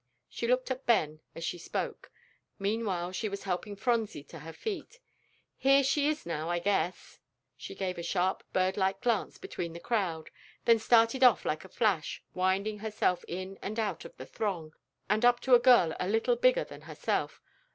She 0.27 0.47
looked 0.47 0.71
at 0.71 0.87
Ben 0.87 1.19
as 1.35 1.43
she 1.43 1.59
spoke. 1.59 2.09
Meanwhile, 2.57 3.11
she 3.11 3.29
was 3.29 3.43
helping 3.43 3.75
Phronsie 3.75 4.23
to 4.29 4.39
her 4.39 4.51
feet. 4.51 4.99
"Here 5.57 5.83
she 5.83 6.07
is 6.09 6.25
now, 6.25 6.49
I 6.49 6.57
guess." 6.57 7.19
She 7.55 7.75
gave 7.75 7.99
a 7.99 8.01
sharp, 8.01 8.41
birdlike 8.51 9.01
glance 9.01 9.37
between 9.37 9.73
the 9.73 9.79
crowd, 9.79 10.31
then 10.65 10.79
started 10.79 11.23
off 11.23 11.45
like 11.45 11.63
a 11.63 11.69
flash, 11.69 12.23
winding 12.33 12.79
herself 12.79 13.23
in 13.27 13.59
and 13.61 13.77
out 13.79 14.03
of 14.03 14.17
the 14.17 14.25
throng, 14.25 14.73
and 15.07 15.23
up 15.23 15.39
to 15.41 15.53
a 15.53 15.59
girl 15.59 15.95
a 15.99 16.09
little 16.09 16.35
bigger 16.35 16.63
than 16.63 16.81
herself. 16.81 17.39